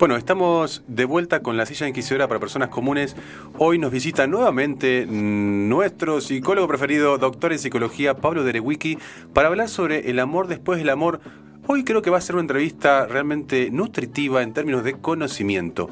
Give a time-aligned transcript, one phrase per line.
[0.00, 3.14] Bueno, estamos de vuelta con la silla inquisidora para personas comunes.
[3.58, 8.96] Hoy nos visita nuevamente nuestro psicólogo preferido, doctor en psicología, Pablo Derewicki,
[9.34, 11.20] para hablar sobre el amor después del amor.
[11.66, 15.90] Hoy creo que va a ser una entrevista realmente nutritiva en términos de conocimiento.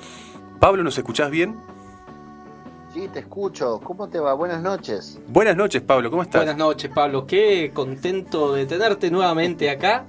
[0.58, 1.56] Pablo, ¿nos escuchás bien?
[2.94, 3.78] Sí, te escucho.
[3.84, 4.32] ¿Cómo te va?
[4.32, 5.20] Buenas noches.
[5.28, 6.10] Buenas noches, Pablo.
[6.10, 6.40] ¿Cómo estás?
[6.40, 7.26] Buenas noches, Pablo.
[7.26, 10.06] Qué contento de tenerte nuevamente acá.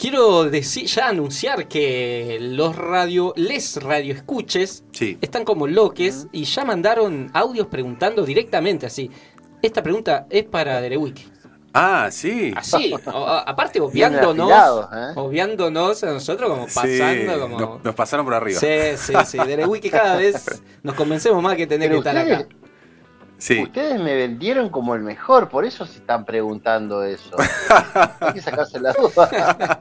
[0.00, 4.82] Quiero decir, ya anunciar que los radio, les radio escuches
[5.20, 9.10] están como loques y ya mandaron audios preguntando directamente así.
[9.60, 11.30] Esta pregunta es para Derewiki.
[11.74, 12.50] Ah, sí.
[12.56, 14.50] Así, aparte obviándonos,
[14.90, 15.12] ¿eh?
[15.16, 17.80] obviándonos a nosotros como pasando como...
[17.84, 18.58] Nos, pasaron por arriba.
[18.58, 19.36] Sí, sí, sí.
[19.36, 22.48] Derewiki cada vez nos convencemos más que tener que estar acá.
[23.40, 27.36] Ustedes me vendieron como el mejor, por eso se están preguntando eso.
[28.20, 29.80] Hay que sacarse la duda.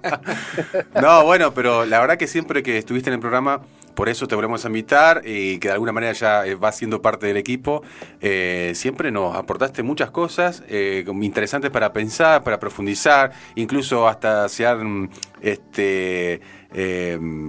[1.02, 3.62] no, bueno, pero la verdad que siempre que estuviste en el programa,
[3.96, 7.02] por eso te volvemos a invitar y que de alguna manera ya eh, vas siendo
[7.02, 7.84] parte del equipo.
[8.22, 14.66] Eh, siempre nos aportaste muchas cosas eh, interesantes para pensar, para profundizar, incluso hasta se
[14.66, 15.10] han
[15.42, 16.40] este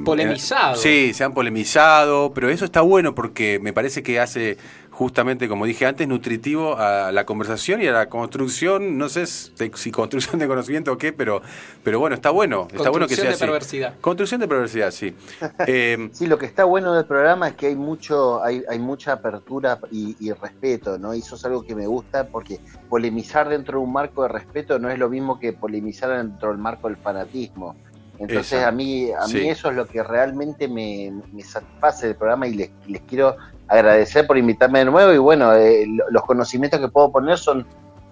[0.05, 0.75] polemizado.
[0.75, 4.57] sí, se han polemizado, pero eso está bueno porque me parece que hace
[5.01, 9.91] justamente, como dije antes, nutritivo a la conversación y a la construcción, no sé si
[9.91, 11.41] construcción de conocimiento o qué, pero,
[11.83, 12.69] pero bueno, está bueno.
[12.71, 13.95] Está bueno que sea de perversidad.
[14.03, 15.17] Construcción de perversidad, sí.
[15.67, 19.13] Eh, sí, lo que está bueno del programa es que hay mucho, hay, hay mucha
[19.13, 21.15] apertura y, respeto, ¿no?
[21.15, 24.79] Y eso es algo que me gusta porque polemizar dentro de un marco de respeto
[24.79, 27.75] no es lo mismo que polemizar dentro del marco del fanatismo.
[28.19, 31.11] Entonces a mí a mí eso es lo que realmente me,
[31.43, 33.37] satisface del programa y les, les quiero
[33.71, 37.65] agradecer por invitarme de nuevo y bueno, eh, los conocimientos que puedo poner son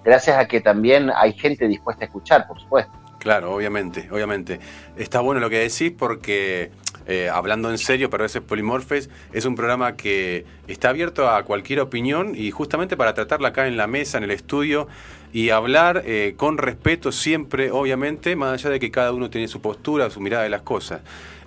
[0.05, 2.93] gracias a que también hay gente dispuesta a escuchar, por supuesto.
[3.19, 4.61] Claro, obviamente, obviamente.
[4.97, 6.71] Está bueno lo que decís porque,
[7.09, 11.43] eh, hablando en serio, pero a veces Polimorfes es un programa que está abierto a
[11.43, 14.87] cualquier opinión y justamente para tratarla acá en la mesa, en el estudio
[15.33, 19.61] y hablar eh, con respeto siempre, obviamente, más allá de que cada uno tiene su
[19.61, 21.01] postura, su mirada de las cosas.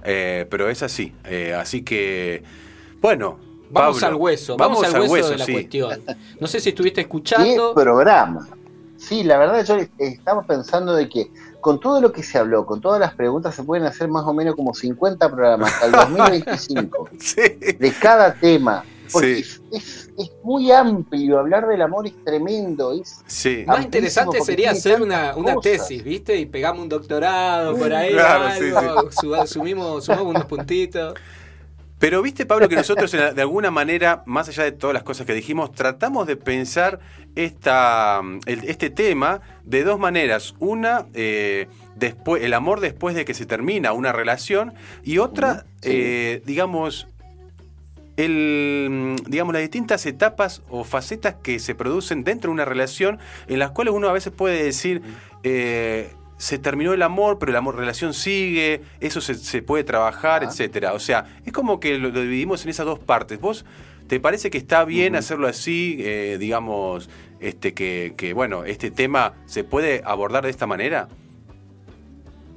[0.03, 1.13] pero es así.
[1.55, 2.43] así que,
[2.99, 6.01] bueno, Vamos al hueso, vamos, al, hueso, de la cuestión.
[6.39, 7.73] No sé si estuviste escuchando.
[7.73, 8.47] ¿Qué programa?
[8.97, 12.81] Sí, la verdad yo estaba pensando de que con todo lo que se habló, con
[12.81, 17.09] todas las preguntas, se pueden hacer más o menos como 50 programas hasta el 2025
[17.79, 18.83] de cada tema.
[19.11, 20.09] Porque es,
[20.43, 22.93] muy amplio, hablar del amor es tremendo.
[22.93, 23.63] Es sí.
[23.67, 26.37] Más interesante sería hacer una, tesis, ¿viste?
[26.37, 29.09] Y pegamos un doctorado por ahí, algo,
[29.45, 31.15] sumimos, sumamos unos puntitos.
[32.01, 35.35] Pero viste, Pablo, que nosotros de alguna manera, más allá de todas las cosas que
[35.35, 36.99] dijimos, tratamos de pensar
[37.35, 40.55] esta, este tema de dos maneras.
[40.57, 44.73] Una, eh, después, el amor después de que se termina una relación,
[45.03, 47.07] y otra, eh, digamos,
[48.17, 53.59] el, digamos, las distintas etapas o facetas que se producen dentro de una relación, en
[53.59, 55.03] las cuales uno a veces puede decir,
[55.43, 56.09] eh,
[56.41, 60.93] se terminó el amor, pero la relación sigue, eso se, puede trabajar, etcétera.
[60.93, 63.39] O sea, es como que lo, dividimos en esas dos partes.
[63.39, 63.63] ¿Vos
[64.07, 69.33] te parece que está bien hacerlo así, eh, digamos, este que, que, bueno, este tema
[69.45, 71.09] se puede abordar de esta manera?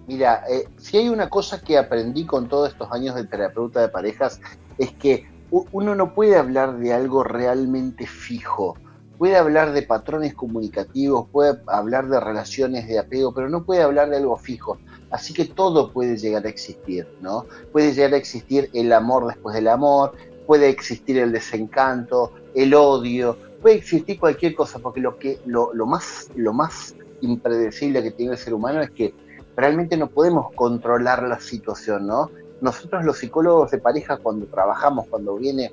[0.07, 3.89] Mira, eh, si hay una cosa que aprendí con todos estos años de terapeuta de
[3.91, 4.41] parejas,
[4.79, 8.79] es que uno no puede hablar de algo realmente fijo
[9.19, 14.11] puede hablar de patrones comunicativos, puede hablar de relaciones de apego, pero no puede hablar
[14.11, 14.79] de algo fijo.
[15.11, 17.47] Así que todo puede llegar a existir, ¿no?
[17.73, 20.13] Puede llegar a existir el amor después del amor,
[20.47, 25.87] puede existir el desencanto, el odio, puede existir cualquier cosa, porque lo que lo, lo
[25.87, 29.15] más lo más impredecible que tiene el ser humano es que
[29.57, 32.31] realmente no podemos controlar la situación, ¿no?
[32.61, 35.73] Nosotros los psicólogos de pareja cuando trabajamos, cuando viene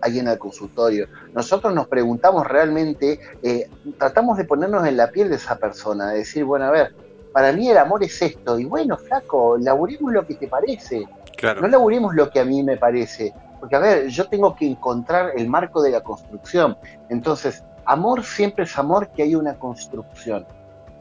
[0.00, 1.08] alguien al consultorio.
[1.34, 6.18] Nosotros nos preguntamos realmente, eh, tratamos de ponernos en la piel de esa persona, de
[6.18, 6.94] decir, bueno, a ver,
[7.32, 11.60] para mí el amor es esto, y bueno, flaco, laburemos lo que te parece, claro.
[11.60, 15.32] no laburemos lo que a mí me parece, porque a ver, yo tengo que encontrar
[15.36, 16.76] el marco de la construcción,
[17.08, 20.46] entonces, amor siempre es amor que hay una construcción,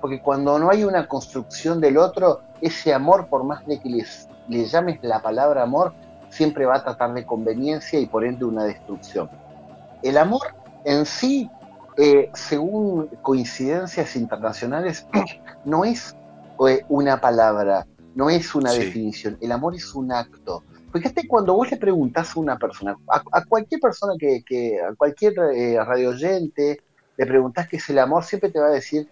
[0.01, 4.27] porque cuando no hay una construcción del otro, ese amor, por más de que les,
[4.47, 5.93] le llames la palabra amor,
[6.29, 9.29] siempre va a tratar de conveniencia y por ende una destrucción.
[10.03, 10.41] El amor
[10.85, 11.49] en sí,
[11.97, 15.07] eh, según coincidencias internacionales,
[15.65, 16.15] no es
[16.67, 20.63] eh, una palabra, no es una definición, el amor es un acto.
[20.93, 25.77] Fíjate cuando vos le preguntás a una persona, a, cualquier persona que, a cualquier eh,
[25.83, 26.81] radio oyente,
[27.17, 29.07] le preguntás qué es el amor, siempre te va a decir,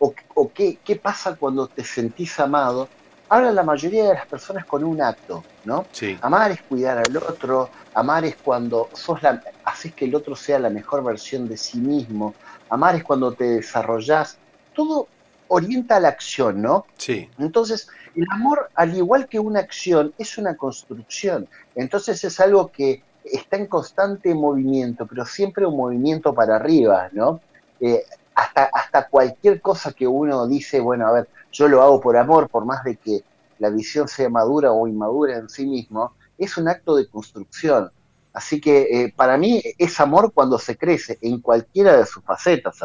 [0.00, 2.88] o, qué, qué pasa cuando te sentís amado,
[3.28, 5.86] habla la mayoría de las personas con un acto, ¿no?
[5.92, 6.18] Sí.
[6.20, 10.58] Amar es cuidar al otro, amar es cuando sos la, haces que el otro sea
[10.58, 12.34] la mejor versión de sí mismo,
[12.70, 14.38] amar es cuando te desarrollás,
[14.74, 15.08] todo
[15.48, 16.86] orienta a la acción, ¿no?
[16.96, 17.28] Sí.
[17.38, 21.48] Entonces, el amor, al igual que una acción, es una construcción.
[21.74, 27.40] Entonces es algo que está en constante movimiento, pero siempre un movimiento para arriba, ¿no?
[27.80, 28.04] Eh,
[28.38, 32.48] hasta, hasta cualquier cosa que uno dice, bueno, a ver, yo lo hago por amor,
[32.48, 33.24] por más de que
[33.58, 37.90] la visión sea madura o inmadura en sí mismo, es un acto de construcción.
[38.32, 42.78] Así que eh, para mí es amor cuando se crece, en cualquiera de sus facetas,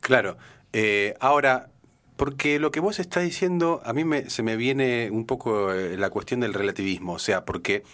[0.00, 0.36] Claro.
[0.72, 1.68] Eh, ahora,
[2.16, 5.96] porque lo que vos estás diciendo, a mí me, se me viene un poco eh,
[5.96, 7.84] la cuestión del relativismo, o sea, porque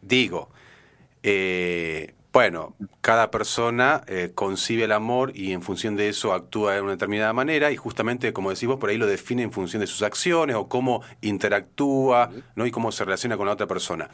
[0.00, 0.48] digo,
[2.32, 6.92] bueno, cada persona eh, concibe el amor y en función de eso actúa de una
[6.92, 10.02] determinada manera y justamente, como decís vos, por ahí lo define en función de sus
[10.02, 12.66] acciones o cómo interactúa ¿no?
[12.66, 14.08] y cómo se relaciona con la otra persona.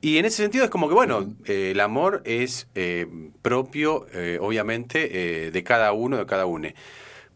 [0.00, 3.06] Y en ese sentido es como que, bueno, eh, el amor es eh,
[3.40, 4.06] propio,
[4.40, 6.68] obviamente, de cada uno, de cada uno.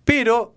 [0.05, 0.55] Pero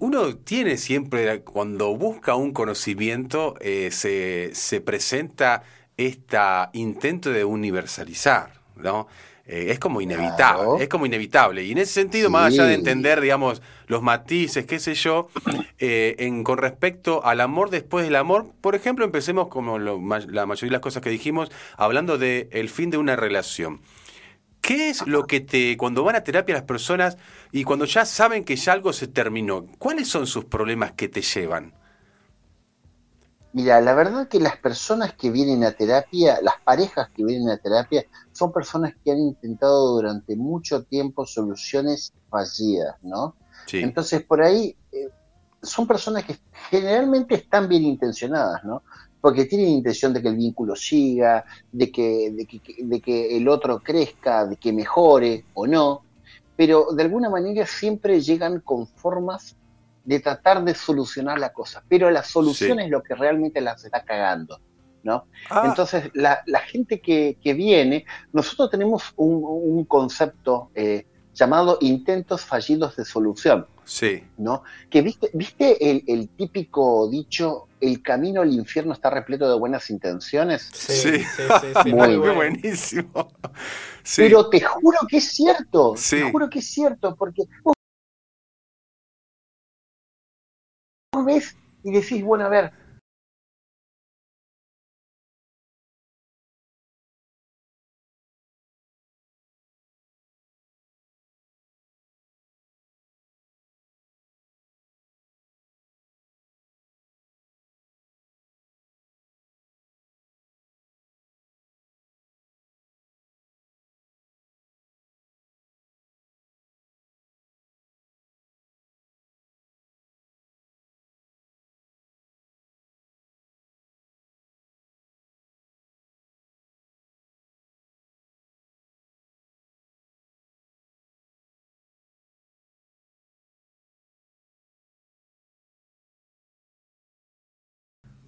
[0.00, 5.62] uno tiene siempre, cuando busca un conocimiento, se, se presenta
[5.96, 6.38] este
[6.72, 8.55] intento de universalizar.
[8.76, 9.08] ¿No?
[9.48, 11.62] Eh, es como inevitable, es como inevitable.
[11.64, 15.28] Y en ese sentido, más allá de entender, digamos, los matices, qué sé yo,
[15.78, 20.70] eh, en, con respecto al amor después del amor, por ejemplo, empecemos como la mayoría
[20.70, 23.80] de las cosas que dijimos, hablando del el fin de una relación.
[24.60, 27.16] ¿Qué es lo que te, cuando van a terapia las personas
[27.52, 31.22] y cuando ya saben que ya algo se terminó, cuáles son sus problemas que te
[31.22, 31.72] llevan?
[33.56, 37.56] Mira, la verdad que las personas que vienen a terapia, las parejas que vienen a
[37.56, 43.34] terapia, son personas que han intentado durante mucho tiempo soluciones fallidas, ¿no?
[43.66, 43.78] Sí.
[43.78, 45.08] Entonces, por ahí eh,
[45.62, 46.36] son personas que
[46.68, 48.82] generalmente están bien intencionadas, ¿no?
[49.22, 53.48] Porque tienen intención de que el vínculo siga, de que, de que, de que el
[53.48, 56.02] otro crezca, de que mejore o no,
[56.56, 59.56] pero de alguna manera siempre llegan con formas
[60.06, 64.04] de tratar de solucionar la cosa, pero la solución es lo que realmente las está
[64.04, 64.60] cagando.
[65.02, 65.26] ¿no?
[65.50, 65.64] Ah.
[65.66, 73.66] Entonces, la, gente que, viene, nosotros tenemos un, concepto eh, llamado intentos fallidos de solución.
[73.84, 74.24] Sí.
[74.36, 74.64] ¿No?
[74.90, 80.68] Que viste, viste el, típico dicho, el camino al infierno está repleto de buenas intenciones.
[80.72, 83.28] Sí, sí, muy, buenísimo.
[84.16, 87.44] Pero te juro que es cierto, te juro que es cierto, porque
[91.26, 92.72] ves y decís, bueno, a ver,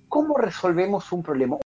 [0.08, 1.58] ¿Cómo resolvemos un problema?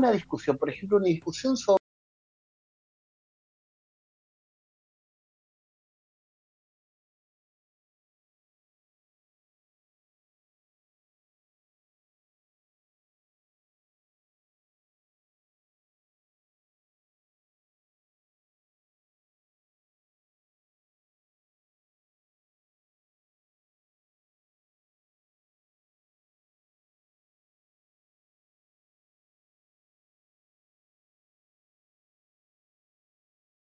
[0.00, 1.80] Una discusión, por ejemplo, una discusión sobre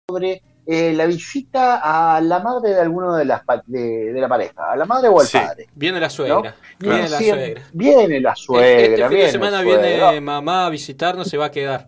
[0.10, 4.76] sobre eh, la visita a la madre de alguno de las de, la pareja, a
[4.76, 5.68] la madre o al padre.
[5.74, 6.56] Viene la suegra.
[6.78, 7.62] Viene, la suegra.
[7.74, 9.08] Viene la suegra.
[9.08, 11.88] Este fin de semana viene mamá a visitarnos, se va a quedar.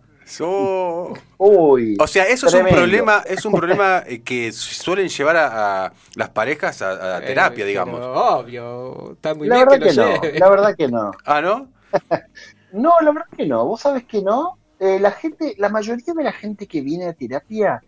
[1.38, 5.92] Uy, o sea, eso es un problema, es un problema eh, que suelen llevar a,
[6.14, 8.00] las parejas a, eh, terapia, digamos.
[8.02, 11.10] obvio, está muy la bien verdad que, no, la verdad que no.
[11.24, 11.68] ¿Ah, no?
[12.72, 13.66] no, la verdad que no.
[13.66, 14.58] Vos sabés que no.
[14.80, 17.82] la gente, la mayoría de la gente que viene a terapia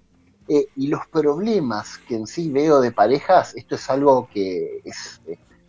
[0.48, 5.20] eh, y los problemas que en sí veo de parejas, esto es algo que es,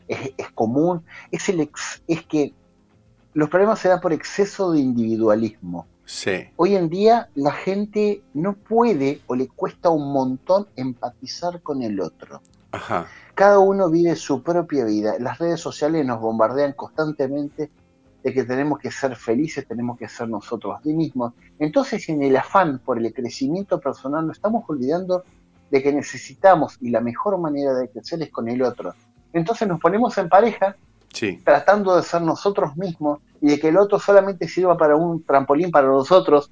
[0.08, 1.70] es, común, es, el
[2.08, 2.54] es que
[3.34, 5.88] los problemas se dan por exceso de individualismo.
[6.06, 6.50] Sí.
[6.58, 12.00] Hoy en día la gente no puede o le cuesta un montón empatizar con el
[12.00, 12.42] otro.
[12.72, 13.08] Ajá.
[13.34, 15.16] Cada uno vive su propia vida.
[15.20, 17.72] Las redes sociales nos bombardean constantemente
[18.26, 21.34] de que tenemos que ser felices, tenemos que ser nosotros mismos.
[21.60, 25.24] Entonces, en el afán por el crecimiento personal, nos estamos olvidando
[25.70, 28.96] de que necesitamos y la mejor manera de crecer es con el otro.
[29.32, 30.76] Entonces nos ponemos en pareja,
[31.44, 35.70] tratando de ser nosotros mismos y de que el otro solamente sirva para un trampolín
[35.70, 36.50] para nosotros.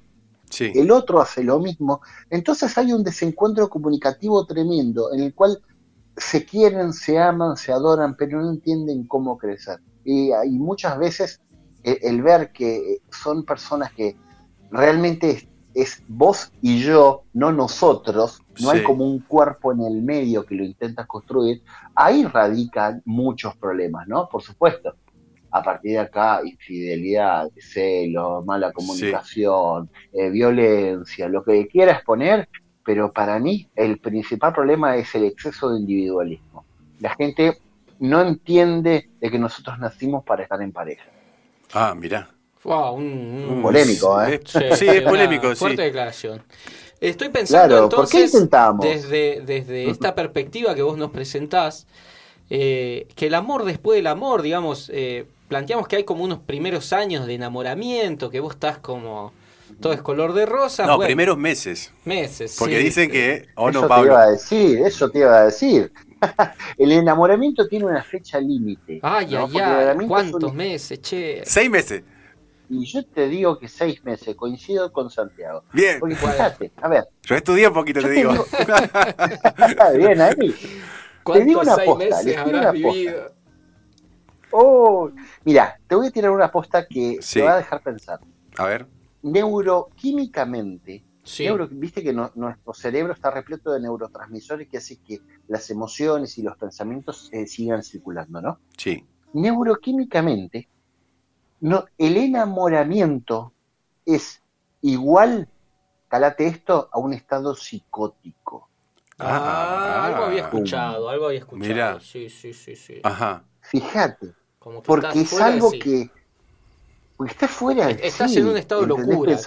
[0.60, 2.02] El otro hace lo mismo.
[2.30, 5.60] Entonces hay un desencuentro comunicativo tremendo en el cual
[6.16, 9.80] se quieren, se aman, se adoran, pero no entienden cómo crecer.
[10.04, 11.40] Y, y muchas veces
[11.84, 14.16] el, ver que son personas que
[14.70, 20.44] realmente es, vos y yo, no nosotros, no hay como un cuerpo en el medio
[20.44, 21.62] que lo intentas construir,
[21.94, 24.28] ahí radican muchos problemas, ¿no?
[24.28, 24.94] Por supuesto.
[25.50, 32.48] A partir de acá, infidelidad, celos, mala comunicación, eh, violencia, lo que quieras poner,
[32.84, 36.64] pero para mí el principal problema es el exceso de individualismo.
[36.98, 37.58] La gente
[38.00, 41.04] no entiende de que nosotros nacimos para estar en pareja.
[41.74, 42.30] Ah, mira.
[42.62, 44.40] Wow, un, polémico, ¿eh?
[44.46, 45.56] Sí, es polémico, sí.
[45.56, 46.42] Fuerte declaración.
[47.00, 51.86] Estoy pensando entonces, desde, desde esta perspectiva que vos nos presentás,
[52.48, 56.94] eh, que el amor después del amor, digamos, eh, planteamos que hay como unos primeros
[56.94, 59.32] años de enamoramiento, que vos estás como
[59.80, 60.86] todo es color de rosa.
[60.86, 61.92] No, primeros meses.
[62.04, 62.56] Meses.
[62.58, 63.48] Porque dicen que.
[63.56, 64.04] ¿O no, eso Pablo?
[64.04, 65.92] te iba a decir, eso te iba a decir.
[66.78, 69.00] el enamoramiento tiene una fecha límite.
[69.02, 70.06] Ay, ay, ay.
[70.06, 71.42] ¿Cuántos meses, che?
[71.44, 72.02] Seis meses.
[72.68, 75.64] Y yo te digo que seis meses, coincido con Santiago.
[75.72, 76.00] Bien.
[76.00, 77.08] Porque fíjate, a ver.
[77.22, 78.32] Yo estudié un poquito, te digo.
[79.96, 80.54] Bien, ahí.
[81.32, 83.32] Te digo una posta, meses una vivido?
[84.50, 85.10] Oh,
[85.44, 88.20] mira, te voy a tirar una posta que te va a dejar pensar.
[88.56, 88.86] A ver.
[89.22, 91.02] Neuroquímicamente,
[91.70, 96.56] Viste que nuestro cerebro está repleto de neurotransmisores que hacen que las emociones y los
[96.56, 98.58] pensamientos eh, sigan circulando, ¿no?
[98.76, 99.04] Sí.
[99.32, 100.68] Neuroquímicamente,
[101.60, 103.52] no, el enamoramiento
[104.04, 104.42] es
[104.82, 105.48] igual,
[106.08, 108.68] calate esto, a un estado psicótico.
[109.18, 111.68] Ah, algo había escuchado, algo había escuchado.
[111.68, 112.00] Mira.
[112.00, 113.00] Sí, sí, sí, sí.
[113.02, 113.44] Ajá.
[113.60, 114.34] Fíjate,
[114.84, 116.10] porque es algo que...
[117.16, 119.38] Porque estás fuera de Estás en un estado de locura.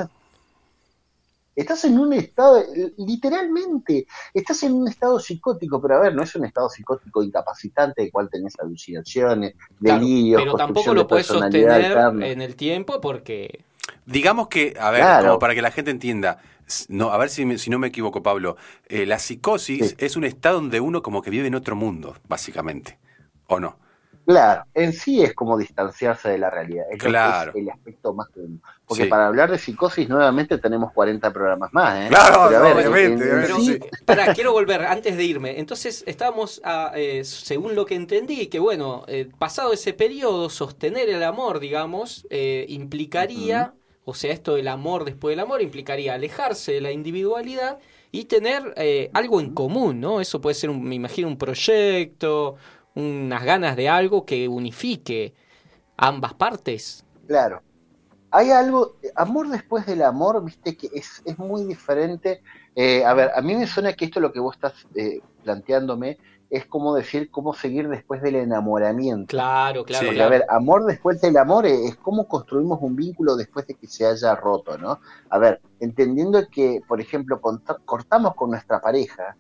[1.58, 2.64] Estás en un estado,
[2.98, 8.04] literalmente, estás en un estado psicótico, pero a ver, no es un estado psicótico incapacitante,
[8.04, 10.40] de cual tenés alucinaciones, delirios.
[10.40, 13.66] pero tampoco lo puedes sostener en el tiempo porque.
[14.06, 16.38] Digamos que, a ver, como para que la gente entienda,
[16.90, 18.56] no, a ver si, si no me equivoco, Pablo,
[18.88, 23.00] eh, la psicosis es un estado donde uno como que vive en otro mundo, básicamente,
[23.48, 23.80] ¿o no?
[24.28, 26.84] Claro, en sí es como distanciarse de la realidad.
[26.92, 27.54] Es claro.
[27.56, 28.62] el aspecto más común.
[28.86, 32.06] Porque para hablar de psicosis nuevamente tenemos 40 programas más.
[32.06, 32.08] ¿eh?
[32.10, 33.80] Claro, obviamente.
[34.04, 35.58] para, quiero volver antes de irme.
[35.58, 36.62] Entonces, estábamos,
[36.96, 42.28] eh, según lo que entendí, que bueno, eh, pasado ese periodo, sostener el amor, digamos,
[42.30, 47.80] eh, implicaría, o sea, esto del amor después del amor, implicaría alejarse de la individualidad
[48.12, 48.74] y tener
[49.14, 50.20] algo en común, ¿no?
[50.20, 52.58] Eso puede ser, me imagino, un proyecto
[52.98, 55.34] unas ganas de algo que unifique
[55.98, 57.06] ambas partes.
[57.28, 57.62] Claro.
[58.32, 62.42] Hay algo, amor después del amor, viste que es, es muy diferente.
[62.76, 66.18] Eh, a ver, a mí me suena que esto lo que vos estás eh, planteándome
[66.50, 69.28] es como decir cómo seguir después del enamoramiento.
[69.28, 70.24] Claro, claro.
[70.24, 74.06] a ver, amor después del amor es, cómo construimos un vínculo después de que se
[74.06, 75.00] haya roto, ¿no?
[75.30, 77.42] A ver, entendiendo que, por ejemplo,
[77.86, 79.36] cortamos con nuestra pareja,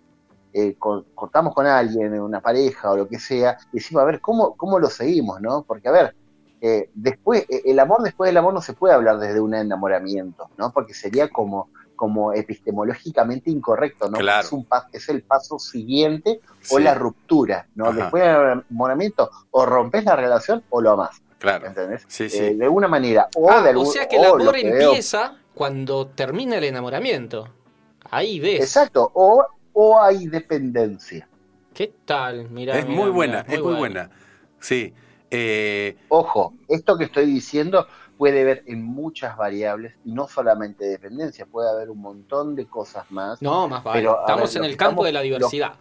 [0.57, 4.79] eh, cortamos con alguien, una pareja o lo que sea, decimos, a ver, ¿cómo, cómo
[4.79, 5.61] lo seguimos, no?
[5.61, 6.15] Porque, a ver,
[6.61, 10.49] eh, después, eh, el amor después del amor no se puede hablar desde un enamoramiento,
[10.57, 10.71] ¿no?
[10.71, 14.17] Porque sería como, como epistemológicamente incorrecto, ¿no?
[14.17, 17.93] Es, un, es el paso siguiente o la ruptura, ¿no?
[17.93, 21.21] Después del enamoramiento, o rompes la relación o lo amás.
[21.37, 21.67] Claro.
[21.67, 22.03] ¿Entendés?
[22.07, 22.55] Sí, sí.
[22.55, 23.29] de alguna manera.
[23.35, 27.47] O, ah, de o sea que el amor empieza cuando termina el enamoramiento.
[28.09, 28.61] Ahí ves.
[28.61, 29.45] Exacto, o,
[29.79, 31.29] o hay dependencia.
[31.71, 32.49] ¿Qué tal?
[32.49, 34.09] Mira, es muy buena, es muy buena.
[34.59, 34.91] Sí.
[35.29, 35.95] Eh...
[36.09, 37.85] Ojo, esto que estoy diciendo
[38.17, 43.05] puede ver en muchas variables y no solamente dependencia, puede haber un montón de cosas
[43.11, 43.39] más.
[43.39, 44.09] No, más vale.
[44.09, 45.73] estamos en el campo de la diversidad.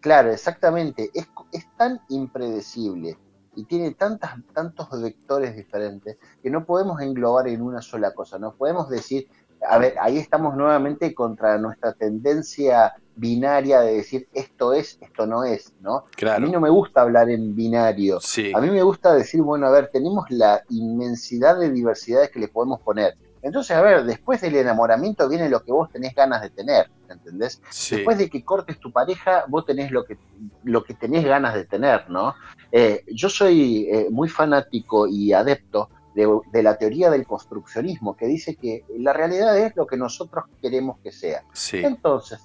[0.00, 1.10] claro, exactamente.
[1.14, 3.16] Es, es tan impredecible
[3.56, 8.38] y tiene tantas, tantos vectores diferentes que no podemos englobar en una sola cosa.
[8.38, 9.26] No podemos decir,
[9.68, 15.44] a ver, ahí estamos nuevamente contra nuestra tendencia binaria de decir esto es, esto no
[15.44, 16.04] es, ¿no?
[16.36, 18.18] A mí no me gusta hablar en binario.
[18.54, 22.48] A mí me gusta decir, bueno, a ver, tenemos la inmensidad de diversidades que le
[22.48, 23.16] podemos poner.
[23.42, 27.60] Entonces, a ver, después del enamoramiento viene lo que vos tenés ganas de tener, ¿entendés?
[27.90, 30.18] Después de que cortes tu pareja, vos tenés lo que,
[30.64, 32.34] lo que tenés ganas de tener, ¿no?
[32.72, 38.56] Eh, yo soy eh, muy fanático y adepto de, la teoría del construccionismo, que dice
[38.56, 41.44] que la realidad es lo que nosotros queremos que sea.
[41.72, 42.40] Entonces,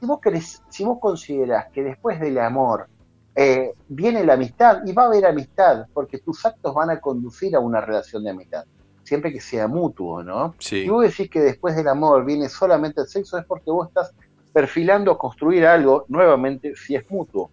[0.00, 2.88] si vos, querés, si vos considerás que después del amor
[3.34, 7.56] eh, viene la amistad, y va a haber amistad, porque tus actos van a conducir
[7.56, 8.64] a una relación de amistad,
[9.02, 10.54] siempre que sea mutuo, ¿no?
[10.58, 14.14] Si vos decís que después del amor viene solamente el sexo, es porque vos estás
[14.52, 17.50] perfilando construir algo, nuevamente, si es mutuo.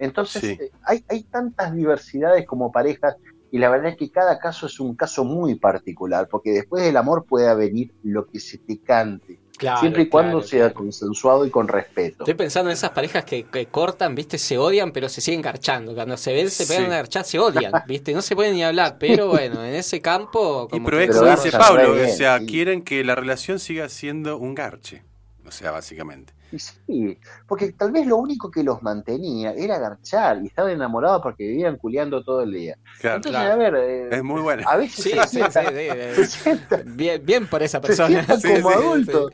[0.00, 3.16] Entonces, eh, hay, hay tantas diversidades como parejas
[3.52, 6.96] y la verdad es que cada caso es un caso muy particular, porque después del
[6.96, 9.38] amor puede venir lo que se te cante.
[9.80, 12.22] siempre y cuando sea consensuado y con respeto.
[12.22, 15.94] Estoy pensando en esas parejas que, cortan, viste, se odian, pero se siguen garchando.
[15.94, 18.96] Cuando se ven, se pegan a garchar, se odian, viste, no se pueden ni hablar.
[18.98, 20.68] Pero bueno, en ese campo.
[20.68, 25.02] Como y pero dice Pablo, o sea, quieren que la relación siga siendo un garche.
[25.44, 26.32] O sea, básicamente.
[26.52, 31.22] Y sí, porque tal vez lo único que los mantenía era garchar y estaban enamorados
[31.22, 32.76] porque vivían culeando todo el día.
[33.02, 33.74] Entonces, a ver.
[33.76, 34.62] Eh, es muy bueno.
[34.66, 38.24] A veces sí, se, sí, sientan, bien, bien por esa persona.
[38.24, 39.32] Se sientan como adultos.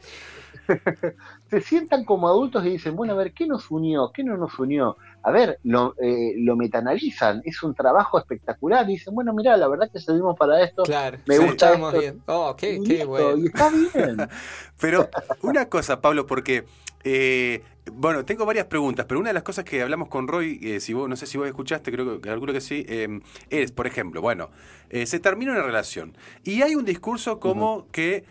[1.50, 4.10] se sientan como adultos y dicen, bueno, a ver, ¿qué nos unió?
[4.12, 4.96] ¿Qué no nos unió?
[5.22, 8.88] A ver, lo, eh, lo metanalizan, es un trabajo espectacular.
[8.88, 10.82] Y dicen, bueno, mira, la verdad que servimos para esto.
[10.84, 11.98] Claro, me gusta esto.
[11.98, 12.22] Bien.
[12.26, 13.36] Oh, qué, qué bueno.
[13.38, 14.16] Y está bien.
[14.80, 15.08] Pero
[15.42, 16.64] una cosa, Pablo, porque
[17.04, 20.80] eh, bueno, tengo varias preguntas, pero una de las cosas que hablamos con Roy, eh,
[20.80, 23.86] si vos, no sé si vos escuchaste, creo que calculo que sí, eh, es, por
[23.86, 24.50] ejemplo, bueno,
[24.90, 28.24] se termina una relación y hay un discurso como que,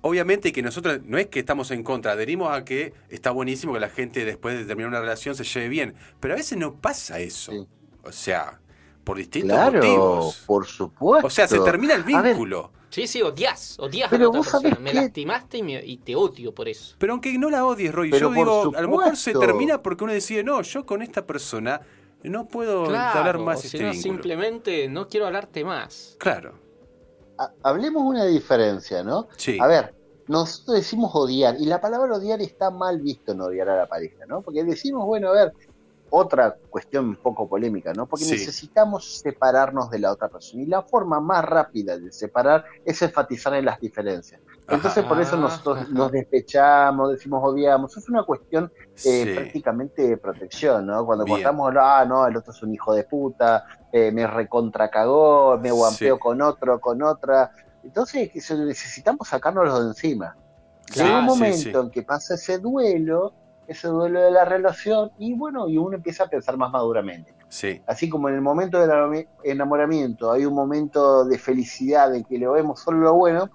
[0.00, 3.80] obviamente, que nosotros no es que estamos en contra, adherimos a que está buenísimo que
[3.80, 7.18] la gente después de terminar una relación se lleve bien, pero a veces no pasa
[7.20, 7.68] eso.
[8.04, 8.60] O sea,
[9.04, 10.44] por distintos claro, motivos.
[10.46, 11.26] Por supuesto.
[11.26, 12.72] O sea, se termina el vínculo.
[12.92, 14.78] Sí, sí, odias, odias a la otra persona.
[14.78, 16.94] Me lastimaste y, te odio por eso.
[16.98, 20.12] Pero aunque no la odies, Roy, yo digo, a lo mejor se termina porque uno
[20.12, 21.80] decide, no, yo con esta persona
[22.22, 24.02] no puedo hablar más este vínculo.
[24.02, 26.16] simplemente no quiero hablarte más.
[26.18, 26.52] Claro.
[27.62, 29.26] hablemos una diferencia, ¿no?
[29.38, 29.56] Sí.
[29.58, 29.94] A ver,
[30.28, 34.26] nosotros decimos odiar, y la palabra odiar está mal visto en odiar a la pareja,
[34.26, 34.42] ¿no?
[34.42, 35.52] Porque decimos, bueno, a ver,
[36.14, 38.06] otra cuestión un poco polémica, ¿no?
[38.06, 43.00] Porque necesitamos separarnos de la otra persona y la forma más rápida de separar es
[43.00, 44.38] enfatizar en las diferencias.
[44.68, 48.70] Entonces por eso nosotros nos despechamos, decimos odiamos, es una cuestión
[49.06, 51.06] eh, prácticamente de protección, ¿no?
[51.06, 55.70] Cuando contamos, ah, no, el otro es un hijo de puta, eh, me recontracagó, me
[55.70, 57.52] guampeo con otro, con otra.
[57.82, 60.36] Entonces necesitamos sacárnoslo de encima.
[60.94, 63.32] Llega un momento en que pasa ese duelo
[63.72, 67.34] ese duelo de la relación y bueno, y uno empieza a pensar más maduramente.
[67.48, 67.82] Sí.
[67.86, 72.48] Así como en el momento del enamoramiento hay un momento de felicidad de que le
[72.48, 73.50] vemos solo lo bueno,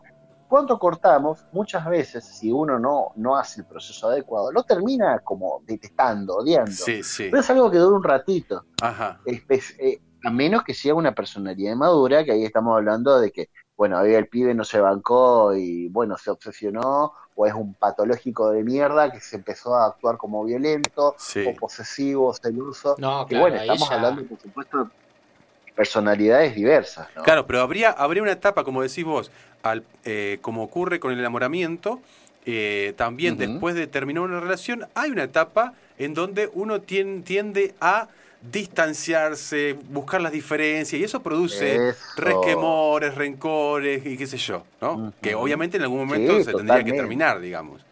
[0.48, 5.62] cuando cortamos, muchas veces, si uno no, no hace el proceso adecuado, lo termina como
[5.66, 6.72] detestando, odiando.
[6.72, 7.28] Sí, sí.
[7.30, 8.66] Pero es algo que dura un ratito.
[8.82, 9.20] Ajá.
[9.26, 13.98] Eh, a menos que sea una personalidad madura, que ahí estamos hablando de que, bueno,
[13.98, 18.64] ahí el pibe no se bancó y, bueno, se obsesionó o es un patológico de
[18.64, 22.96] mierda que se empezó a actuar como violento o posesivo, celoso.
[22.98, 27.08] No, claro, bueno, estamos hablando, por supuesto, de personalidades diversas.
[27.24, 31.20] Claro, pero habría, habría una etapa, como decís vos, al, eh, como ocurre con el
[31.20, 32.02] enamoramiento,
[32.48, 38.08] eh, también después de terminar una relación, hay una etapa en donde uno tiende a
[38.42, 45.14] distanciarse, buscar las diferencias, y eso produce resquemores, rencores y qué sé yo, ¿no?
[45.22, 47.88] Que obviamente en algún momento se tendría que terminar, digamos.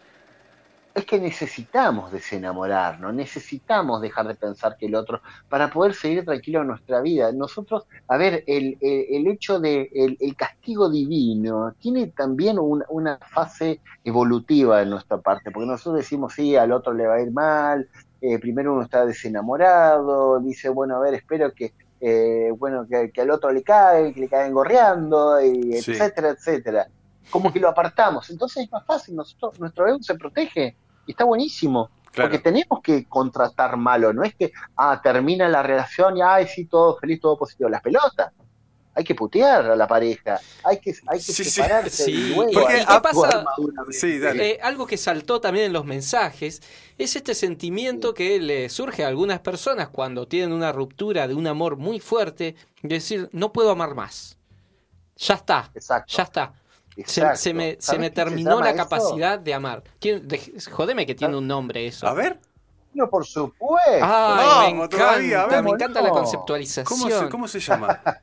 [0.93, 6.62] Es que necesitamos desenamorarnos, necesitamos dejar de pensar que el otro, para poder seguir tranquilo
[6.62, 7.34] en nuestra vida.
[7.34, 14.81] Nosotros, a ver, el, el, hecho de el, castigo divino tiene también una fase evolutiva
[14.81, 17.89] en nuestra parte, porque nosotros decimos, sí, al otro le va a ir mal,
[18.27, 23.29] eh, primero uno está desenamorado, dice, bueno, a ver, espero que, eh, bueno, que, al
[23.29, 26.88] otro le cae, que le caen gorreando, y etcétera, etcétera.
[27.29, 28.29] como que lo apartamos.
[28.29, 31.89] Entonces es más fácil, nosotros, nuestro ego se protege y está buenísimo.
[32.15, 36.65] Porque tenemos que contratar malo, no es que, ah, termina la relación y, ay, sí,
[36.65, 37.69] todo feliz, todo positivo.
[37.69, 38.31] Las pelotas
[38.95, 42.05] hay que putear a la pareja, hay que, hay que separarse.
[42.05, 43.45] Sí, Porque pasa?
[43.91, 46.62] Eh, algo que saltó también en los mensajes
[46.97, 51.45] es este sentimiento que le surge a algunas personas cuando tienen una ruptura de un
[51.45, 54.38] amor muy fuerte, de decir, no puedo amar más.
[55.17, 55.71] Ya está,
[56.08, 56.53] ya está.
[57.36, 59.84] Se, me, se me terminó la capacidad de amar.
[60.71, 62.08] jodeme que tiene un nombre eso.
[62.08, 62.39] A ver.
[62.93, 63.81] No, por supuesto.
[64.01, 67.29] Ay, me encanta, me encanta la conceptualización.
[67.29, 68.01] ¿Cómo se llama?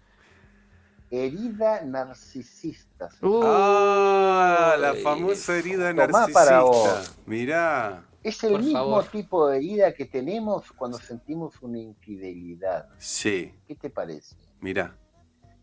[1.13, 3.11] herida narcisista.
[3.23, 7.03] ah, la famosa herida narcisista.
[7.27, 8.05] Mirá.
[8.23, 12.89] Es el mismo tipo de herida que tenemos cuando sentimos una infidelidad.
[12.97, 13.53] Sí.
[13.69, 14.37] ¿Qué te parece?
[14.61, 14.97] Mirá.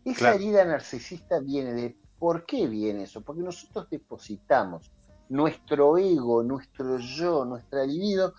[0.04, 1.96] Esa herida narcisista viene de...
[2.18, 3.22] ¿Por qué viene eso?
[3.22, 4.92] Porque nosotros depositamos
[5.30, 8.34] nuestro ego, nuestro yo, nuestra libido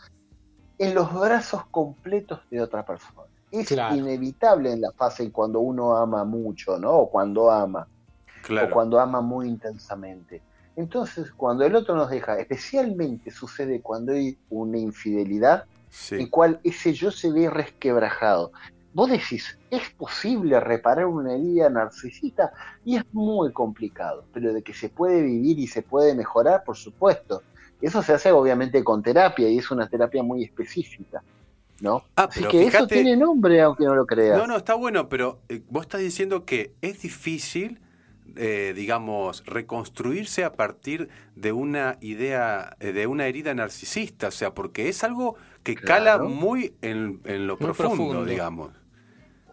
[0.78, 6.24] en los brazos completos de otra persona es inevitable en la fase cuando uno ama
[6.24, 6.92] mucho, ¿no?
[6.92, 7.88] O cuando ama.
[8.50, 10.42] O cuando ama muy intensamente.
[10.76, 15.66] Entonces, cuando el otro nos deja, especialmente sucede cuando hay una infidelidad,
[16.12, 18.52] en cual ese yo se ve resquebrajado.
[18.94, 22.52] Vos decís, ¿es posible reparar una herida narcisista?
[22.84, 26.76] Y es muy complicado, pero de que se puede vivir y se puede mejorar, por
[26.76, 27.42] supuesto.
[27.82, 31.24] Eso se hace obviamente con terapia y es una terapia muy específica.
[31.82, 32.04] ¿No?
[32.16, 34.38] Ah, pero que eso tiene nombre, aunque no lo creas.
[34.38, 37.80] No, no, está bueno, pero eh, vos estás diciendo que es difícil,
[38.36, 44.54] eh, digamos, reconstruirse a partir de una idea, eh, de una herida narcisista, o sea,
[44.54, 48.72] porque es algo que cala muy en, lo profundo, digamos.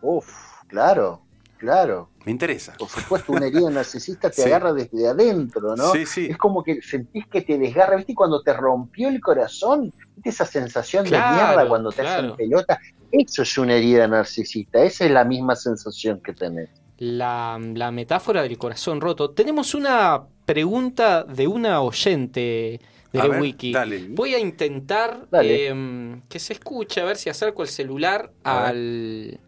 [0.00, 0.28] Uf,
[0.68, 1.22] claro,
[1.59, 2.09] claro.
[2.25, 2.75] Me interesa.
[2.79, 5.92] Por supuesto, una herida narcisista te agarra desde adentro, ¿no?
[5.92, 6.27] Sí, sí.
[6.31, 8.14] Es como que sentís que te desgarra, ¿viste?
[8.14, 12.79] Cuando te rompió el corazón, ¿viste esa sensación de mierda cuando te hacen pelota?
[13.11, 16.68] Eso es una herida narcisista, esa es la misma sensación que tenés.
[16.99, 17.59] La,
[17.92, 19.31] metáfora del corazón roto.
[19.31, 22.81] Tenemos una pregunta de una oyente
[23.12, 23.73] de Wiki.
[24.11, 29.40] Voy a intentar em, que se escuche, a ver si acerco el celular al,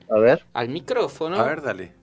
[0.55, 1.37] al micrófono.
[1.37, 2.00] A ver, dale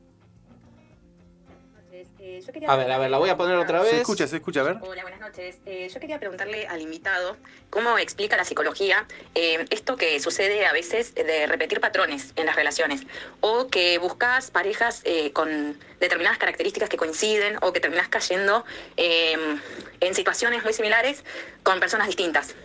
[2.67, 3.91] a ver, a ver, la voy a poner otra vez.
[3.91, 4.77] Se escucha, se escucha, a ver.
[4.81, 5.57] Hola, buenas noches.
[5.65, 7.37] Eh, yo quería preguntarle al invitado
[7.69, 9.05] cómo explica la psicología
[9.35, 13.01] eh, esto que sucede a veces de repetir patrones en las relaciones
[13.41, 18.63] o que buscas parejas eh, con determinadas características que coinciden o que terminas cayendo
[18.95, 21.23] en situaciones muy similares
[21.63, 22.55] con personas distintas.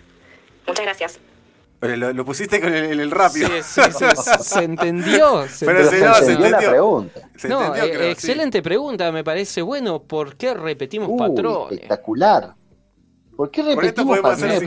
[0.67, 1.32] Muchas gracias.
[1.83, 3.49] Lo, pusiste con el, rápido.
[3.61, 4.05] Sí, sí,
[4.41, 5.49] se entendió.
[5.49, 6.51] Se Pero entendió, se, entendió.
[6.51, 7.21] la pregunta.
[7.49, 9.63] no, eh, excelente pregunta, me parece.
[9.63, 11.73] Bueno, ¿por qué repetimos patrones?
[11.73, 12.55] Espectacular.
[13.37, 14.63] ¿Por qué repetimos patrones?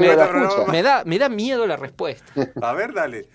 [0.67, 2.25] Me da, me da miedo la respuesta.
[2.62, 3.30] A ver, dale.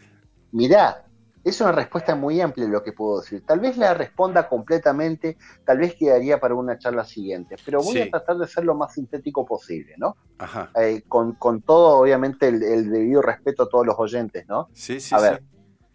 [0.52, 1.02] Mirá,
[1.42, 3.44] es una respuesta muy amplia lo que puedo decir.
[3.46, 8.10] Tal vez la responda completamente, tal vez quedaría para una charla siguiente, pero voy a
[8.10, 10.16] tratar de ser lo más sintético posible, ¿no?
[10.38, 10.70] Ajá.
[10.76, 14.68] Eh, con, todo, obviamente, el, debido respeto a todos los oyentes, ¿no?
[14.72, 15.42] Sí, sí, a ver,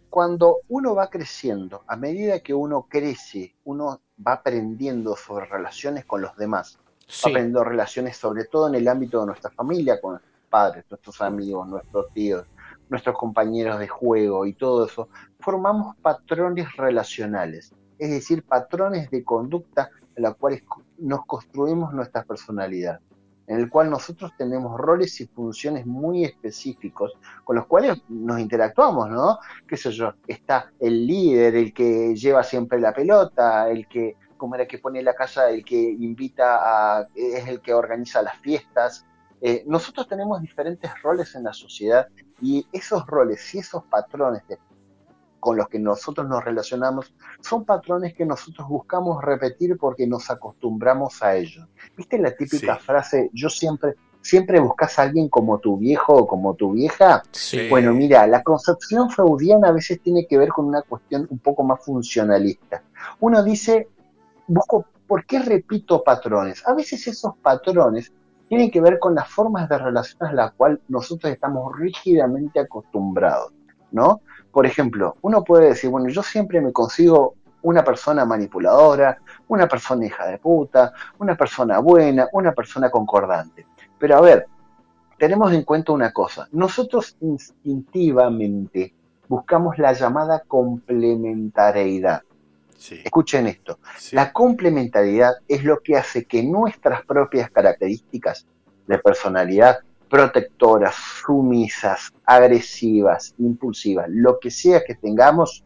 [0.10, 6.22] cuando uno va creciendo, a medida que uno crece, uno va aprendiendo sobre relaciones con
[6.22, 10.34] los demás, va aprendiendo relaciones sobre todo en el ámbito de nuestra familia, con nuestros
[10.50, 12.48] padres, nuestros amigos, nuestros tíos,
[12.90, 19.90] nuestros compañeros de juego y todo eso, formamos patrones relacionales, es decir, patrones de conducta
[20.16, 20.64] en los cuales
[20.98, 23.00] nos construimos nuestra personalidad,
[23.48, 29.10] en el cual nosotros tenemos roles y funciones muy específicos con los cuales nos interactuamos,
[29.10, 29.40] ¿no?
[29.68, 30.14] ¿Qué sé yo?
[30.28, 35.04] Está el líder, el que lleva siempre la pelota, el que, como era que pone
[35.04, 39.06] la casa, el que invita a, es el que organiza las fiestas,
[39.42, 42.08] eh, nosotros tenemos diferentes roles en la sociedad
[42.42, 44.44] y esos roles y esos patrones
[45.40, 51.22] con los que nosotros nos relacionamos son patrones que nosotros buscamos repetir porque nos acostumbramos
[51.22, 51.68] a ellos.
[51.96, 56.56] ¿Viste la típica frase, yo siempre, siempre buscas a alguien como tu viejo o como
[56.56, 57.22] tu vieja?
[57.70, 61.64] Bueno, mira, la concepción freudiana a veces tiene que ver con una cuestión un poco
[61.64, 62.82] más funcionalista.
[63.20, 63.88] Uno dice,
[64.48, 66.68] busco, ¿por qué repito patrones?
[66.68, 68.12] A veces esos patrones
[68.56, 73.52] tienen que ver con las formas de relaciones a las cuales nosotros estamos rígidamente acostumbrados,
[73.92, 74.22] ¿no?
[74.50, 79.18] Por ejemplo, uno puede decir, bueno, yo siempre me consigo una persona manipuladora,
[79.50, 83.68] una persona hija de puta, una persona buena, una persona concordante.
[84.00, 84.48] Pero a ver,
[85.18, 88.94] tenemos en cuenta una cosa, nosotros instintivamente
[89.28, 92.22] buscamos la llamada complementariedad.
[92.78, 93.80] Escuchen esto.
[94.12, 98.46] La complementariedad es lo que hace que nuestras propias características
[98.88, 105.64] de personalidad protectoras, sumisas, agresivas, impulsivas, lo que sea que tengamos,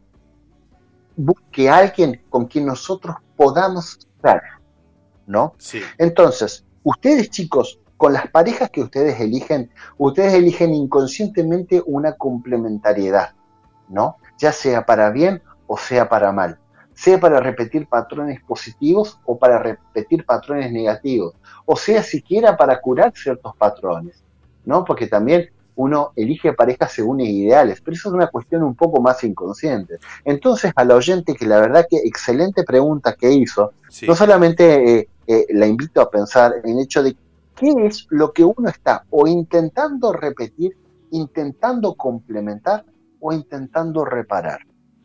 [1.15, 4.41] busque a alguien con quien nosotros podamos estar,
[5.27, 5.53] ¿no?
[5.97, 13.35] Entonces, ustedes chicos, con las parejas que ustedes eligen, ustedes eligen inconscientemente una complementariedad,
[13.89, 14.17] ¿no?
[14.37, 16.57] Ya sea para bien o sea para mal,
[16.99, 21.33] sea para repetir patrones positivos o para repetir patrones negativos,
[21.65, 24.21] o sea siquiera para curar ciertos patrones,
[24.65, 24.83] ¿no?
[24.83, 29.23] Porque también uno elige parejas según ideales, pero eso es una cuestión un poco más
[29.23, 29.95] inconsciente.
[30.25, 33.71] Entonces, al oyente, que la verdad que excelente pregunta que hizo,
[34.05, 37.15] no solamente eh, eh, la invito a pensar en el hecho de
[37.55, 40.75] qué es lo que uno está o intentando repetir,
[41.11, 42.83] intentando complementar
[43.21, 44.59] o intentando reparar.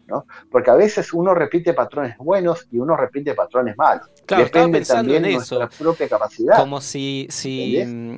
[0.07, 0.27] ¿No?
[0.51, 4.09] Porque a veces uno repite patrones buenos y uno repite patrones malos.
[4.27, 6.57] Claro, Depende también de nuestra propia capacidad.
[6.57, 7.77] Como si, si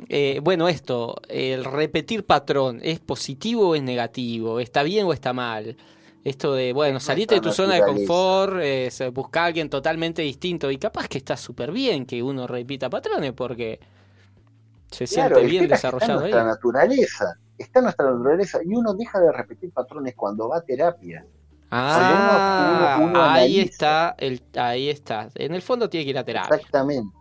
[0.09, 4.61] eh, bueno, esto, el repetir patrón, ¿es positivo o es negativo?
[4.61, 5.77] ¿Está bien o está mal?
[6.27, 10.71] Esto de, bueno, salite de tu zona de confort, eh, buscar a alguien totalmente distinto
[10.73, 13.79] y capaz que está súper bien que uno repita patrones porque
[14.91, 19.73] se siente bien desarrollado está nuestra naturaleza, está nuestra naturaleza y uno deja de repetir
[19.73, 21.25] patrones cuando va a terapia.
[21.71, 25.29] Ah, ahí está, el, ahí está.
[25.35, 26.57] En el fondo tiene que ir a terapia.
[26.57, 27.17] Exactamente.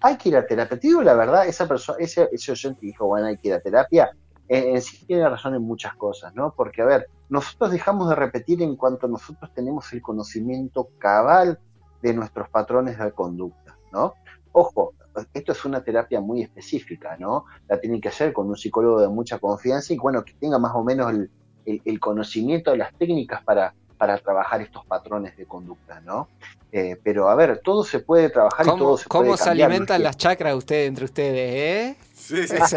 [0.00, 0.78] Hay que ir a terapia.
[0.78, 3.60] Te digo la verdad, esa persona, ese, ese oyente dijo, bueno, hay que ir a
[3.60, 4.10] terapia.
[4.48, 6.52] En, sí tiene razón en muchas cosas, ¿no?
[6.56, 11.58] Porque, a ver, nosotros dejamos de repetir en cuanto nosotros tenemos el conocimiento cabal
[12.02, 14.14] de nuestros patrones de conducta, ¿no?
[14.52, 14.94] Ojo,
[15.32, 17.44] esto es una terapia muy específica, ¿no?
[17.68, 20.72] La tienen que hacer con un psicólogo de mucha confianza y, bueno, que tenga más
[20.74, 21.30] o menos el,
[21.66, 26.28] el, conocimiento de las técnicas para, para trabajar estos patrones de conducta, ¿no?
[26.72, 30.02] Eh, pero a ver, todo se puede trabajar y todo se puede ¿Cómo se alimentan
[30.02, 31.96] las chakras ustedes entre ustedes, eh?
[32.14, 32.76] Sí, sí, sí,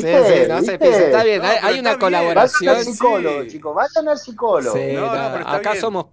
[0.00, 0.08] sí,
[0.48, 2.74] no se piensa, está bien, hay, una colaboración.
[2.74, 4.78] Vayan al psicólogo, chicos, vayan al psicólogo.
[5.46, 6.06] acá somos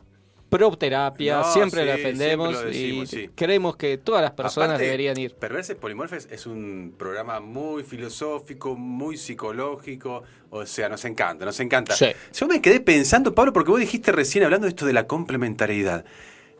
[0.49, 5.35] pro terapia, siempre la defendemos y creemos que todas las personas deberían ir.
[5.35, 11.95] Perverses Polimorfes es un programa muy filosófico, muy psicológico, o sea, nos encanta, nos encanta.
[12.33, 16.05] Yo me quedé pensando, Pablo, porque vos dijiste recién hablando de esto de la complementariedad.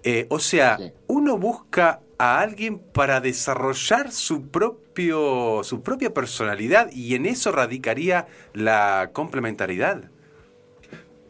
[0.04, 7.16] Eh, o sea, uno busca a alguien para desarrollar su propio su propia personalidad y
[7.16, 10.10] en eso radicaría la complementariedad.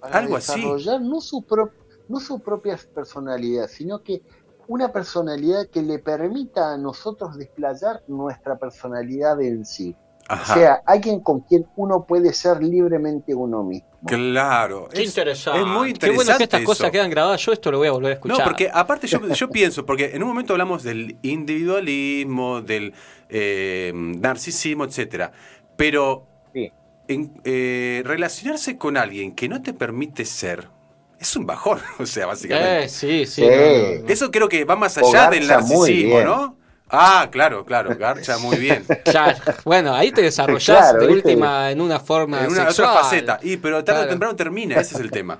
[0.02, 0.62] Algo así.
[0.62, 1.79] Desarrollar no su propio
[2.10, 4.22] no su propia personalidad, sino que
[4.68, 9.96] una personalidad que le permita a nosotros desplayar nuestra personalidad en sí.
[10.30, 13.90] O sea, alguien con quien uno puede ser libremente uno mismo.
[14.06, 14.88] Claro.
[14.94, 15.62] Qué interesante.
[15.62, 16.00] Es muy interesante.
[16.00, 17.44] Qué bueno que estas cosas quedan grabadas.
[17.44, 18.38] Yo esto lo voy a volver a escuchar.
[18.38, 22.94] No, porque aparte yo, yo pienso, porque en un momento hablamos del individualismo, del
[23.28, 25.32] eh, narcisismo, etcétera.
[25.76, 26.28] Pero
[27.08, 30.68] en, eh, relacionarse con alguien que no te permite ser,
[31.20, 32.86] es un bajón, o sea, básicamente.
[32.86, 33.46] Eh, sí, sí.
[34.08, 36.60] Eso creo que va más allá del narcisismo, ¿no?
[36.92, 38.84] Ah, claro, claro, garcha muy bien.
[39.04, 39.38] Claro.
[39.64, 43.40] Bueno, ahí te desarrollás de última en una forma en una otra faceta.
[43.44, 45.40] Y pero tarde o temprano termina, ese es el tema.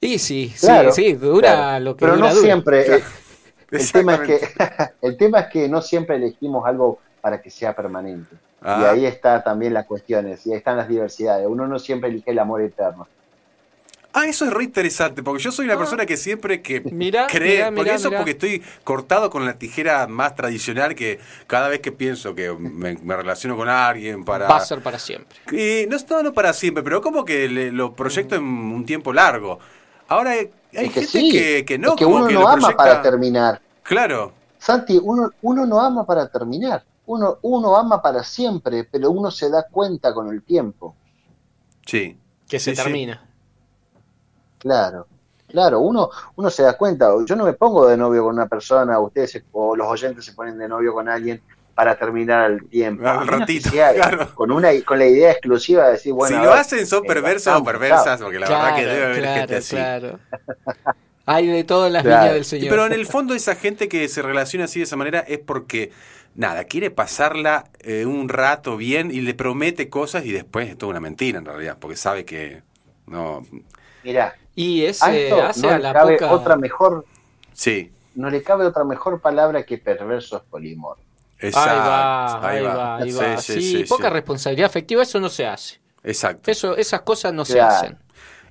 [0.00, 3.02] Y sí, sí, sí, dura lo que Pero no siempre eh,
[3.70, 4.40] el tema es que
[5.00, 8.34] el tema es que no siempre elegimos algo para que sea permanente.
[8.34, 8.90] Y ah.
[8.90, 11.46] ahí está también las cuestiones, y ahí están las diversidades.
[11.48, 13.08] Uno no siempre elige el amor eterno.
[14.14, 15.78] Ah, eso es re interesante, porque yo soy una ah.
[15.78, 16.82] persona que siempre que
[17.28, 21.92] cree, porque eso porque estoy cortado con la tijera más tradicional que cada vez que
[21.92, 24.48] pienso que me, relaciono con alguien para...
[24.48, 25.38] Va a ser para siempre.
[25.50, 29.58] Y no, no, no para siempre, pero como que lo proyecto en un tiempo largo.
[30.08, 30.50] Ahora hay,
[30.90, 31.96] gente que, no.
[31.96, 33.62] que uno no ama para terminar.
[33.82, 34.34] Claro.
[34.58, 36.84] Santi, uno, uno no ama para terminar.
[37.06, 40.94] Uno, uno ama para siempre, pero uno se da cuenta con el tiempo.
[41.86, 42.18] Sí.
[42.46, 43.31] Que se termina.
[44.62, 45.08] Claro,
[45.48, 48.98] claro, uno, uno se da cuenta, yo no me pongo de novio con una persona,
[49.00, 51.42] ustedes o los oyentes se ponen de novio con alguien
[51.74, 53.06] para terminar el tiempo.
[53.08, 53.70] Al ratito,
[54.34, 56.36] Con, una, con la idea exclusiva de decir, bueno.
[56.36, 59.56] Si lo hacen, son eh, perversos o perversas, porque la verdad que debe haber gente
[59.56, 59.76] así.
[59.76, 60.18] Claro.
[61.26, 62.68] Hay de todo en las líneas del Señor.
[62.68, 65.92] Pero en el fondo, esa gente que se relaciona así de esa manera es porque,
[66.34, 70.90] nada, quiere pasarla eh, un rato bien y le promete cosas y después es toda
[70.90, 72.62] una mentira en realidad, porque sabe que
[73.06, 73.42] no.
[74.02, 77.04] Mira, y ese hace no a la cabe otra mejor.
[77.52, 77.90] Sí.
[78.14, 80.98] No le cabe otra mejor palabra que perversos polimor.
[81.38, 81.70] Exacto.
[81.70, 83.38] Ahí va, ahí va, ahí va.
[83.38, 85.80] Sí, poca responsabilidad afectiva, eso no se hace.
[86.04, 86.50] Exacto.
[86.50, 87.98] Eso, esas cosas no se hacen.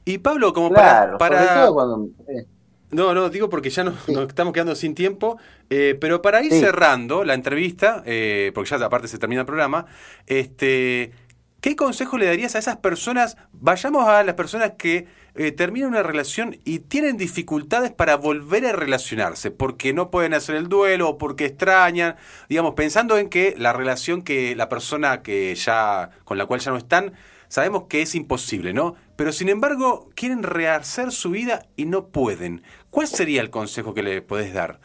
[0.05, 1.17] Y Pablo, como para.
[1.17, 1.67] para...
[1.71, 2.45] cuando, eh.
[2.91, 3.95] No, no, digo porque ya nos,
[4.27, 5.37] estamos quedando sin tiempo,
[5.69, 9.85] eh, pero para ir cerrando la entrevista, eh, porque ya aparte se termina el programa,
[10.27, 11.13] este,
[11.61, 13.37] ¿qué consejo le darías a esas personas?
[13.53, 18.73] Vayamos a las personas que eh, terminan una relación y tienen dificultades para volver a
[18.73, 22.15] relacionarse, porque no pueden hacer el duelo o porque extrañan,
[22.49, 26.71] digamos, pensando en que la relación que la persona que ya con la cual ya
[26.71, 27.13] no están
[27.51, 28.95] sabemos que es imposible, ¿no?
[29.17, 32.63] Pero sin embargo, quieren rehacer su vida y no pueden.
[32.89, 34.79] ¿Cuál sería el consejo que le podés dar?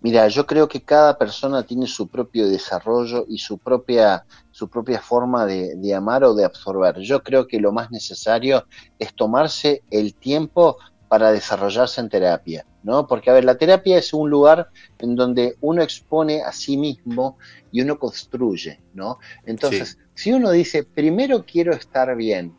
[0.00, 5.00] Mira, yo creo que cada persona tiene su propio desarrollo y su propia, su propia
[5.00, 6.98] forma de, de, amar o de absorber.
[7.00, 8.64] Yo creo que lo más necesario
[8.98, 10.76] es tomarse el tiempo
[11.08, 13.06] para desarrollarse en terapia, ¿no?
[13.06, 17.38] Porque, a ver, la terapia es un lugar en donde uno expone a sí mismo
[17.72, 19.18] y uno construye, ¿no?
[19.46, 22.54] Entonces, si uno dice, primero quiero estar bien,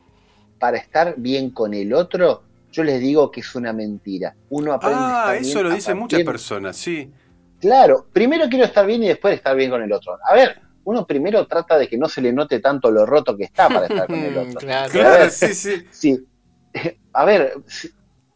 [0.59, 4.35] para estar bien con el otro, yo les digo que es una mentira.
[4.49, 7.11] Uno aprende ah, a estar eso lo dicen muchas personas, sí.
[7.59, 10.17] Claro, primero quiero estar bien y después estar bien con el otro.
[10.27, 13.43] A ver, uno primero trata de que no se le note tanto lo roto que
[13.43, 14.59] está para estar con el otro.
[14.59, 15.85] claro, sí, sí.
[15.91, 16.27] sí.
[17.13, 17.53] A ver,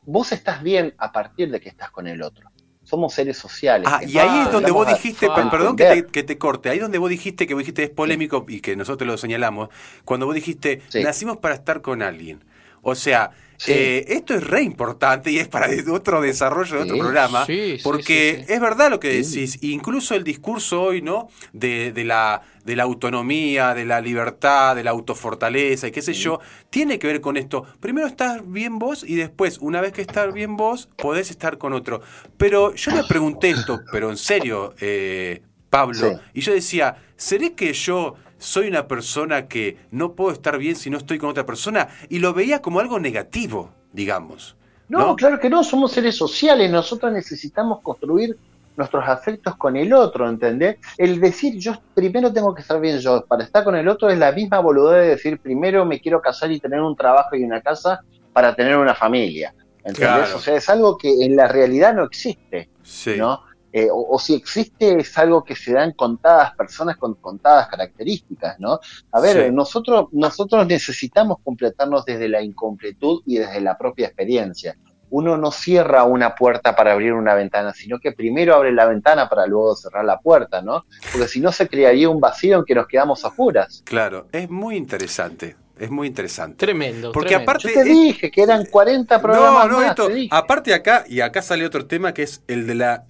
[0.02, 2.50] vos estás bien a partir de que estás con el otro
[2.84, 3.88] somos seres sociales.
[3.90, 6.82] Ah, y ahí es donde vos dijiste, perdón que te, que te, corte, ahí es
[6.82, 9.70] donde vos dijiste que vos dijiste es polémico y que nosotros lo señalamos,
[10.06, 12.44] cuando vos dijiste, nacimos para estar con alguien.
[12.84, 13.32] O sea,
[13.68, 17.46] eh, esto es re importante y es para otro desarrollo de otro programa,
[17.82, 21.30] porque es verdad lo que decís, incluso el discurso hoy, ¿no?
[21.54, 26.14] De, de, la, de la autonomía, de la libertad, de la autofortaleza y qué sé
[26.14, 27.66] yo, tiene que ver con esto.
[27.80, 31.74] Primero estás bien vos y después, una vez que estás bien vos, podés estar con
[31.74, 32.02] otro.
[32.38, 37.74] Pero yo me pregunté esto, pero en serio, eh, Pablo, y yo decía, ¿seré que
[37.74, 41.88] yo soy una persona que no puedo estar bien si no estoy con otra persona,
[42.10, 44.58] y lo veía como algo negativo, digamos.
[44.90, 48.38] No, claro que no, somos seres sociales, nosotros necesitamos construir
[48.76, 50.78] nuestros afectos con el otro, ¿entendés?
[50.98, 54.18] El decir yo primero tengo que estar bien yo, para estar con el otro es
[54.18, 57.62] la misma voluntad de decir primero me quiero casar y tener un trabajo y una
[57.62, 58.02] casa
[58.34, 59.54] para tener una familia,
[59.86, 60.34] ¿entendés?
[60.34, 63.16] O sea, es algo que en la realidad no existe, sí.
[63.18, 63.42] ¿no?
[63.76, 68.60] Eh, o, si existe es algo que se da en contadas personas con contadas características,
[68.60, 68.80] ¿no?
[69.12, 74.78] A ver, nosotros, nosotros necesitamos completarnos desde la incompletud y desde la propia experiencia.
[75.10, 79.28] Uno no cierra una puerta para abrir una ventana, sino que primero abre la ventana
[79.28, 80.86] para luego cerrar la puerta, ¿no?
[81.12, 83.82] Porque si no se crearía un vacío en que nos quedamos a juras.
[83.86, 85.56] Claro, es muy interesante.
[85.80, 86.58] Es muy interesante.
[86.58, 87.12] Tremendo.
[87.12, 87.70] Porque aparte.
[87.70, 89.68] Yo te dije que eran 40 programas.
[89.68, 90.08] No, no, esto.
[90.30, 93.06] Aparte acá, y acá sale otro tema que es el de la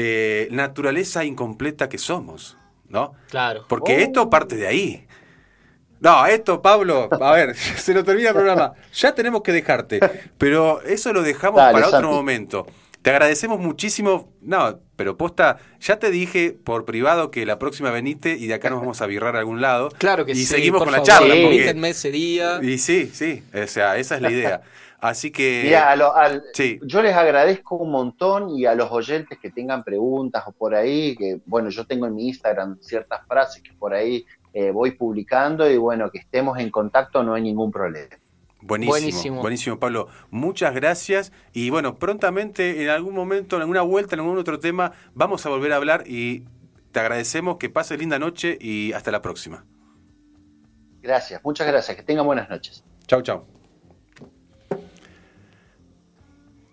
[0.00, 2.56] eh, naturaleza incompleta que somos,
[2.88, 3.14] ¿no?
[3.30, 3.64] Claro.
[3.68, 3.98] Porque oh.
[3.98, 5.08] esto parte de ahí.
[5.98, 8.74] No, esto, Pablo, a ver, se nos termina el programa.
[8.94, 9.98] Ya tenemos que dejarte,
[10.38, 12.64] pero eso lo dejamos para otro momento.
[13.08, 14.34] Te agradecemos muchísimo.
[14.42, 18.68] No, pero posta, ya te dije por privado que la próxima veniste y de acá
[18.68, 19.88] nos vamos a virrar a algún lado.
[19.98, 20.42] Claro que sí.
[20.42, 21.34] Y seguimos con la charla.
[21.42, 21.88] Porque...
[21.88, 22.60] ese día.
[22.60, 23.42] Y sí, sí.
[23.54, 24.60] O sea, esa es la idea.
[25.00, 25.70] Así que.
[26.82, 31.16] yo les agradezco un montón y a los oyentes que tengan preguntas o por ahí,
[31.16, 35.70] que bueno, yo tengo en mi Instagram ciertas frases que por ahí eh, voy publicando
[35.70, 38.14] y bueno, que estemos en contacto no hay ningún problema.
[38.60, 40.08] Buenísimo, buenísimo, Pablo.
[40.30, 41.32] Muchas gracias.
[41.52, 45.48] Y bueno, prontamente, en algún momento, en alguna vuelta, en algún otro tema, vamos a
[45.48, 46.44] volver a hablar y
[46.92, 49.64] te agradecemos que pases linda noche y hasta la próxima.
[51.02, 51.96] Gracias, muchas gracias.
[51.96, 52.82] Que tengan buenas noches.
[53.06, 53.44] Chau, chau.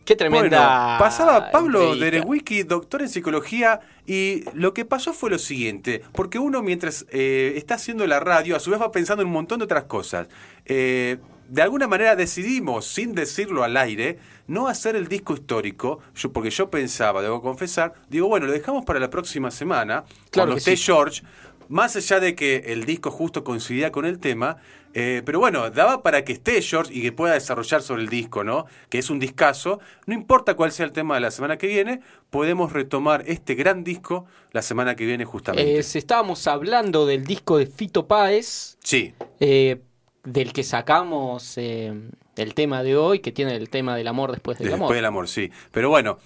[0.06, 0.98] Qué tremenda.
[1.00, 6.62] pasaba Pablo Derewiki, doctor en psicología, y lo que pasó fue lo siguiente, porque uno
[6.62, 9.66] mientras eh, está haciendo la radio, a su vez va pensando en un montón de
[9.66, 10.28] otras cosas.
[10.66, 11.18] Eh,
[11.50, 16.50] de alguna manera decidimos, sin decirlo al aire, no hacer el disco histórico, yo, porque
[16.50, 20.76] yo pensaba, debo confesar, digo, bueno, lo dejamos para la próxima semana, claro cuando esté
[20.78, 21.24] George,
[21.68, 24.58] más allá de que el disco justo coincidía con el tema,
[24.98, 28.46] eh, pero bueno, daba para que esté George y que pueda desarrollar sobre el disco,
[28.46, 28.66] ¿no?
[28.88, 29.82] Que es un discazo.
[30.06, 33.84] No importa cuál sea el tema de la semana que viene, podemos retomar este gran
[33.84, 35.76] disco la semana que viene justamente.
[35.76, 38.78] Eh, estábamos hablando del disco de Fito Páez.
[38.82, 39.14] Sí.
[39.42, 39.82] Eh,
[40.26, 44.68] del que sacamos el tema de hoy, que tiene el tema del amor después del
[44.68, 44.80] amor.
[44.80, 45.52] Después del amor, sí.
[45.72, 46.18] Pero bueno,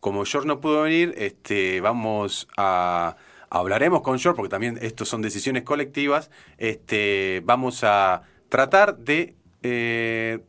[0.00, 3.16] como George no pudo venir, este, vamos a
[3.50, 10.40] hablaremos con George, porque también estos son decisiones colectivas, este, vamos a tratar de eh,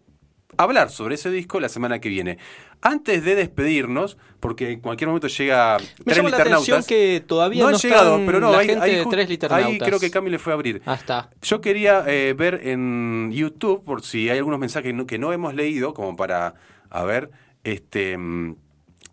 [0.58, 2.38] hablar sobre ese disco la semana que viene.
[2.82, 7.72] Antes de despedirnos, porque en cualquier momento llega Me llama la atención que todavía no,
[7.72, 8.68] no llegado, pero no, hay,
[9.10, 10.82] tres Ahí creo que Cami le fue a abrir.
[10.86, 11.30] Ah, está.
[11.42, 15.94] Yo quería eh, ver en YouTube, por si hay algunos mensajes que no, hemos leído,
[15.94, 16.56] como para,
[16.90, 17.32] a ver,
[17.66, 18.56] Este, mm,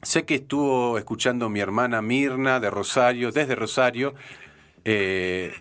[0.02, 4.14] sé que estuvo escuchando mi hermana Mirna de Rosario, desde Rosario.
[4.84, 5.52] Eh,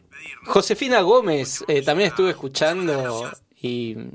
[0.46, 3.98] Josefina Gómez eh, también estuve escuchando y